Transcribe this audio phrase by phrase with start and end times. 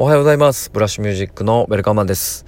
[0.00, 0.70] おはようございます。
[0.72, 2.46] ブラッシュミュージックのウェルカマンです。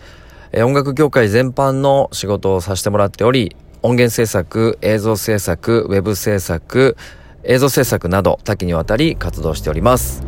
[0.52, 6.96] え、音楽業界全般の仕事をさせてもらっており、音源制作、映像制作、ウェブ制作、
[7.42, 10.22] 映像制作など多岐にわたり活動しております。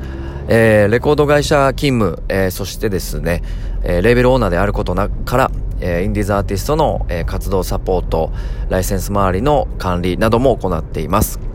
[0.48, 3.44] えー、レコード会社勤務、えー、そしてですね、
[3.84, 8.32] えー、レーベルオーナーであることなから、えー、インディーズアーティストの、えー、活動サポート、
[8.68, 11.51] ライセンス周りの管理なども行っています。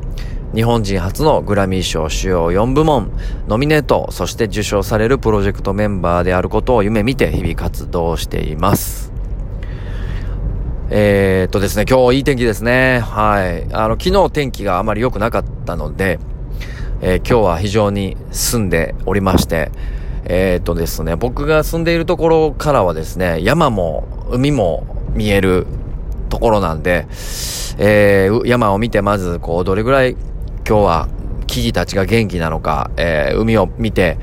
[0.55, 3.11] 日本人初のグラミー賞主要4部門、
[3.47, 9.11] ノミネート、そして受賞されるプロジェクトメンバーであることを夢見て日々活動しています。
[10.89, 12.99] えー、っとですね、今日いい天気ですね。
[12.99, 13.67] はい。
[13.73, 16.17] あの、昨日天気があまり良くなかったので、
[17.01, 19.69] えー、今日は非常に住んでおりまして、
[20.23, 25.67] えー、っとですね、僕が住んでいるところからはですね、山も海も見える
[26.29, 27.05] ところなんで、
[27.77, 30.15] えー、山を見てまず、こう、どれぐらい
[30.67, 31.07] 今日は
[31.47, 34.17] 木々たちが元気なのか、えー、海を見て、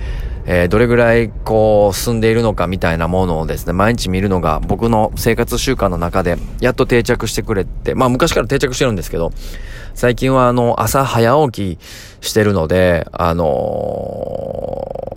[0.45, 9.33] えー、どれぐらいこう進んでいるのかみたいなものをですね、毎日見るのが僕の生活習慣の中でやっと定着してくれて、まあ昔から定着してるんですけど、
[9.95, 13.47] 最近はあの朝早起きしてるので、あの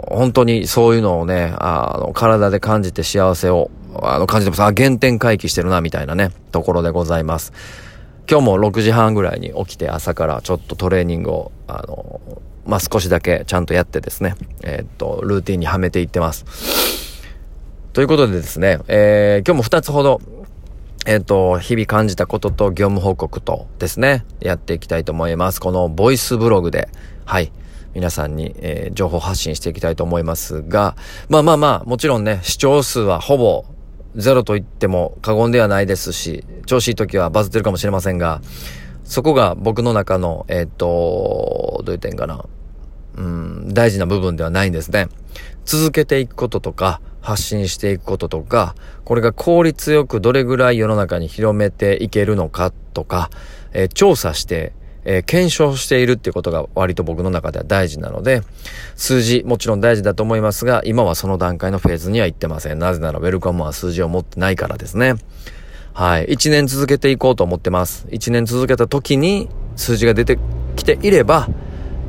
[0.10, 3.70] ー、本当にそういうのをね、あの体で感じて幸せを
[4.02, 4.62] あの感じてます。
[4.64, 7.52] あ、原点回帰してるなみたいなね、ところでございます。
[8.30, 12.20] 今日も6時半ぐらいに起きて朝からちょっとトレーニングを、あの、
[12.66, 16.46] まあ、少しだけちゃんとやってですね、えー、っと、ルーティンにはめていってます。
[17.94, 20.20] ということでですね、えー、今日も2つほど、
[21.06, 25.62] えっ、と、日々感じたことと業務報告とですね、やっていきたいと思います。
[25.62, 26.90] このボイスブログで、
[27.24, 27.54] はい、
[27.94, 30.98] 皆さんに、えー、情報発信していきたいと思いますが、
[31.30, 33.64] まあまあまあ、もちろんね、視聴数はほぼ
[34.18, 38.42] ゼロと言っても過言ではないですし、調子いい時はバズってるかもしれませんが、
[39.04, 42.46] そこが僕の中の、えっ、ー、と、どういう点かな。
[43.16, 45.08] うん、大事な部分ではないんですね。
[45.66, 53.30] 続けていくこととか、発信していくこととか、これが効率よくどれぐらい世の中に広めていけるのかとか、
[53.74, 54.74] えー、調査して
[55.10, 58.42] えー、検証しているっていうことが割と僕の中では大事なので、
[58.98, 62.80] 数字もちろん大事だと思いますが、今はその段階のフェーズには行ってません。
[62.80, 65.16] なぜならウェルカムは数字を持ってないからですね。
[65.94, 66.26] はい。
[66.26, 68.06] 一年続けていこうと思ってます。
[68.12, 69.48] 一年続けた時に
[69.78, 70.38] 数字が出て
[70.76, 71.48] きていれば、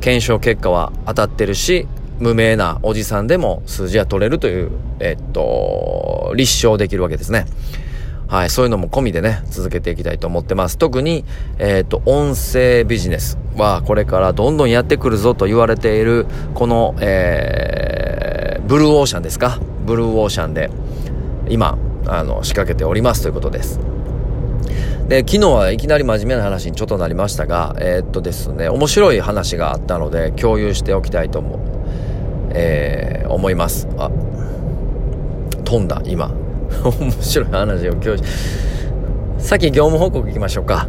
[0.01, 1.87] 検証結果は当たってるし、
[2.19, 7.45] 無名なおじさんでも数字は取れるという、えっと、立証できるわけですね。
[8.29, 10.77] はい、そういうのも込みでね、続けていきたいと思ってます。
[10.77, 11.25] 特に、
[11.57, 19.59] えっ、ー、と、音声ビジネスはこれからどんどんやってくるぞと言われている、この、えー、ブルーオーシャンですか？
[19.83, 20.69] ブルーオーシャンで、
[21.49, 23.79] 今、あの、仕掛けておりますということです。
[25.07, 31.59] で、昨日はいきなり真面目な話にちょっとなりましたが、えー、っとですね、面白い話があったので、共有しておきたいと思う、
[32.51, 33.87] えー、思います。
[33.97, 34.11] あ、
[35.65, 36.31] 飛んだ、今。
[36.83, 38.23] 面白い話を今日、
[39.37, 40.87] さっき業務報告行きましょうか。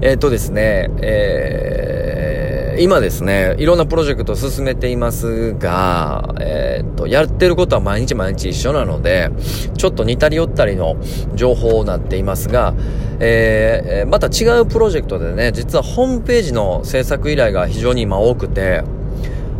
[0.00, 9.30] えっ、ー、とですね、えー、今ですね、いろんなプロジェクトを進めていますが、えっ、ー、と、やってることは毎日毎日一緒なので、
[9.76, 10.96] ちょっと似たり寄ったりの
[11.34, 12.74] 情報になっていますが、
[13.18, 18.82] えー、また違うプロジェクトでね、実はホームページの制作依頼が非常に今多くて、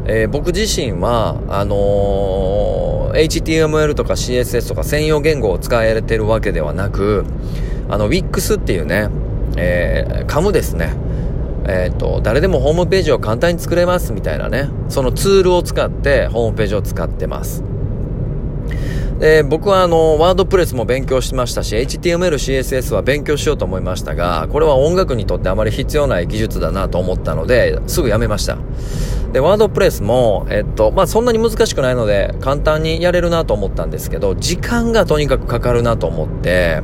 [0.09, 7.25] えー、僕自身は、あのー、HTML とか CSS とか専用言語を使えてるわけではなく、
[7.89, 9.09] あの、Wix っていうね、
[9.57, 10.95] えー、カムですね。
[11.69, 17.65] えっ、と、誰でもホームページを簡単に作れますみたいなね、そのツールを使ってホームページを使ってます。
[19.19, 28.59] で、僕はあの、ワードプレスも勉強しましたし、HTML、CSS は勉強しようと思いましたが、これは音楽にとってあまり必要ない技術だなと思ったので、すぐやめました。
[29.37, 36.81] で、ワードプレスも、えっと、まあ、そんなに難しくないので、簡単にやれるなと思ったんですけど、時間がとにかくかかるなと思って、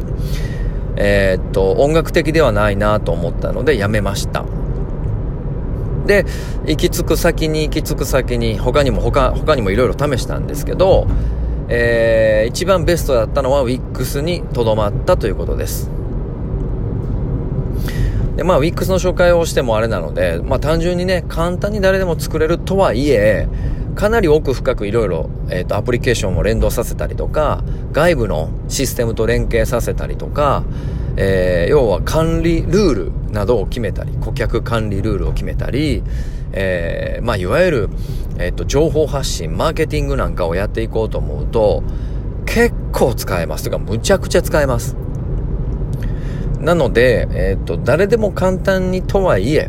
[0.97, 4.45] えー、っと、音楽的ではないなと思ったので、やめました。
[6.05, 6.27] で、
[6.67, 11.07] 行き着く先に行き着く先に、他にも他、他にもいろいろ試したんですけど、
[11.71, 16.02] えー、一番ベストだったのは WIX にとどまったということです。
[18.37, 23.49] で、まあ WIX の紹介をしてもあれなので、まあ単純にね、簡単に誰でも作れるとはいえ、
[23.95, 27.63] かなり奥深くいろいろ、えっ、ー、と、アプリケーションを連動させたりとか、
[27.93, 30.65] 外部のシステムと連携させたりとか、
[31.17, 36.03] えー、要は管理ルールなどを決めたり、顧客管理ルールを決めたり、
[36.53, 37.89] えー、まあ、いわゆる、
[38.39, 41.83] えっと、情報発信、マーケティングなんかをやっていこうと思うと、
[42.47, 43.65] 結構使えます。
[43.65, 44.97] とか、むちゃくちゃ使えます。
[46.63, 49.69] なので、えっと、誰でも簡単にとはいえ、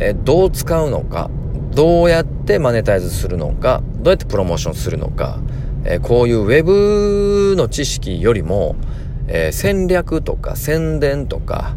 [0.00, 1.28] えどう使うのか、
[1.74, 5.40] どうやってマネタイズするのか、どうやってプロモーションするのか、
[5.84, 8.76] えー、こういうウェブの知識よりも、
[9.26, 11.74] え、戦略とか宣伝とか、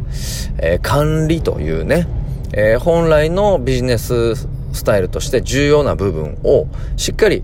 [0.59, 2.07] え、管理というね、
[2.53, 7.43] え、本来のビジネススタイルとして重要な部分をしっかり、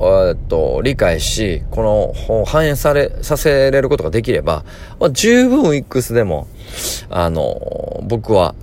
[0.00, 4.64] えっと、理解し、この、反映され、させれることができれば、
[4.98, 6.48] まあ、十分 X でも、
[7.10, 8.54] あの、僕は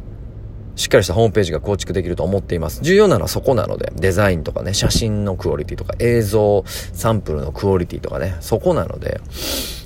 [0.77, 2.81] しっかりしたホームページが構築できると思っています。
[2.83, 9.19] 重要なのはそこなので、デザインとかね、写真のクオリティとか、映像、サンプルのクオリティとかね、そこなので、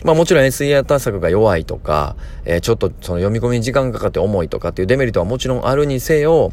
[0.03, 6.51] まあもちろん SEA 対策が弱いとか、えー、ちょっとその読み込みに時間かかって重いとかっていうデメリットはもちろんあるにせよ、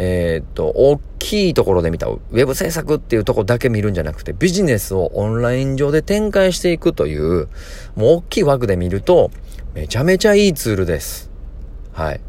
[0.00, 7.48] えー、っと、大きいところで見たウェブ制作っていうとこだけ見るんじゃなくて、ビジネスをオンライン上で展開していくという、
[7.96, 9.32] もう大きい枠で見ると、
[9.74, 11.32] めちゃめちゃいいツールです。
[11.92, 12.20] はい。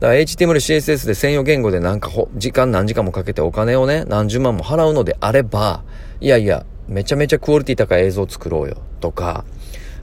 [0.00, 5.84] だから HTML、CSS で専用言語でなんか時間何時間もかけてお金をね、何十万も払うのであれば、
[6.20, 9.44] いやいや、めちゃめちゃクオリティ高い映像を作ろうよ、とか、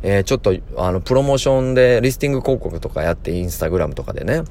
[0.03, 4.43] えー、ちょっと、あの、プロモーションでリスティング広告とかやって、インスタグラムとかでね、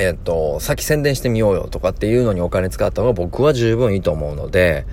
[0.00, 4.86] えっ、と、先宣伝してみようよとかっていうのにお金使った方が僕は十分いいと思うので、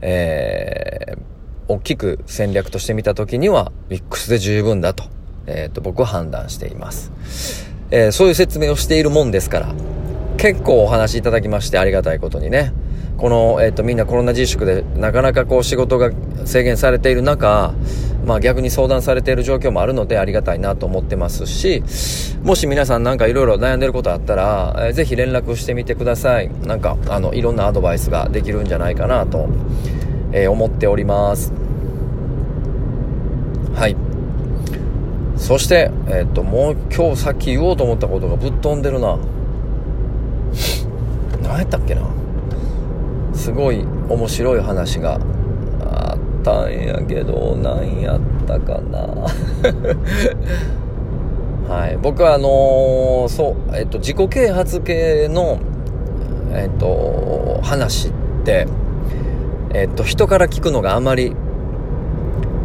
[0.00, 1.18] えー、
[1.66, 5.02] 大きく戦略として見た時には、ミックスで十分だと、
[5.48, 7.10] えっ、と、僕は判断しています。
[7.90, 9.74] えー、そういう説明をしているもんですから、
[10.36, 12.72] 結構お話いただきましてありがたいことにね、
[13.18, 16.12] この、えっ、と、みんなコロナ自粛でなかなかこう仕事が
[16.46, 17.74] 制限されている中、
[18.24, 21.82] まあ逆に相談されている状況もあるのでありがたいなと思ってますし、
[22.44, 26.50] もし皆さんなんかいろいろ悩んでることあったら、えー、ぜひ連絡してみてください。
[26.64, 29.48] なんか、あの、いろんなアドバイスができるんじゃないかなと、
[30.30, 31.52] えー、思っております。
[33.74, 33.96] はい。
[35.36, 39.18] そして、えっと、もう今日さっき言おうと思ったことがぶっ飛んでるな。
[41.42, 42.02] 何やったっけな。
[43.38, 45.20] すごい面白い話が
[45.80, 48.98] あったんやけど、何やったかな。
[51.72, 51.98] はい。
[52.02, 55.58] 僕はあのー、そう、えっと、自己啓発系の、
[56.52, 58.12] えっと、話っ
[58.44, 58.66] て、
[59.72, 61.36] えっと、人から聞くのがあまり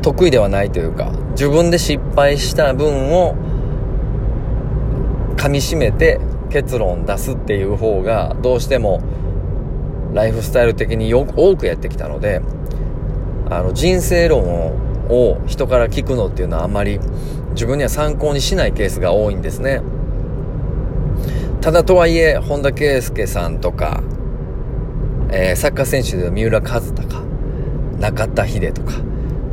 [0.02, 3.36] 得意ではないというか、自分で失敗した分を
[5.38, 9.02] 噛み締めて結論出すっていう方がどうしても
[10.13, 12.42] ライフスタイル的によく多くやってきたので、
[13.50, 14.44] あの人生論
[15.10, 17.00] を人から聞くのっていうのはあんまり
[17.51, 19.81] 自分には参考にしないケースが多いんですね。
[21.62, 24.04] ただとはいえ、本田圭佑さんとか、
[25.31, 27.24] えー、サッカー選手で三浦和孝、
[28.00, 28.94] 中田秀とか、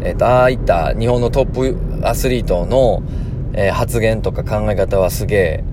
[0.03, 3.03] えっ、ー、と、ああいった日本のトップアスリートの、
[3.53, 5.65] えー、発言とか考え方はすげえ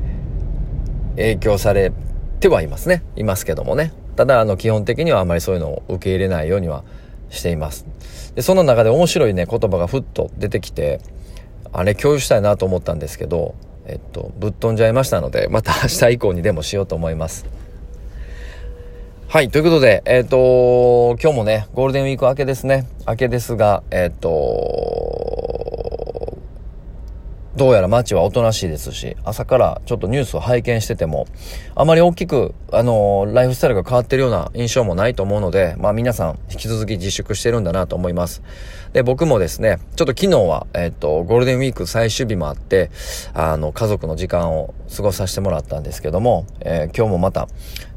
[1.15, 1.91] 影響され
[2.39, 3.03] てはいますね。
[3.15, 3.91] いますけどもね。
[4.17, 6.83] ただ、あの、基本的にはあまりそういうのを受け入れないようには
[7.29, 7.85] しています。
[8.35, 10.99] で、その中で面白いね、言葉がふっと出てきて、
[11.71, 13.55] あれ共有したいなと思ったんですけど、
[13.85, 17.45] えっと、ぶっ飛んじゃいましたので、また明日以降にでもしようと思います。
[19.27, 19.49] はい。
[19.49, 22.87] ということで、えっ、と、今日もね、ゴールデンウィーク明けですね。
[23.05, 25.06] 明けですが、えっ、と、
[27.57, 31.25] どうやら街はおとなしいですし、朝からちょっとニュースを拝見してても、
[31.73, 38.43] あまり大きく、あの、ライフスタイルが変わってるような印象もないと思うので、まあ皆さん引き続き自粛してるんだなと思います。
[38.93, 42.91] で、僕もですね、ちょっと昨日は、えっ、ー、と、ゴールデンウィーク最終日もあって、
[43.33, 47.47] あの、家族の時間を過ごさせてもらったんですけども、え今日もまた、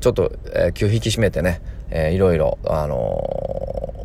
[0.00, 3.99] ちょっと、えー、気を引き締めてね、えー、いろいろ、あの、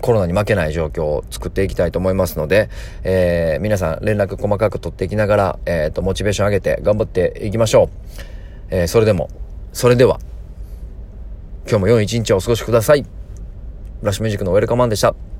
[0.00, 2.68] コロナに負けない状況を作っていきたいと思いますので、
[3.02, 7.88] えー、皆さん連絡細かく取っていきながら、えっ、と、モチベーション上げて頑張っていきましょう。
[8.70, 9.30] えー、それでも、
[9.72, 10.18] それでは、
[11.68, 13.02] 今日も良い一日をお過ごしください。
[13.02, 13.08] ブ
[14.06, 15.35] ラッシュミュージックのウェルカマンでした。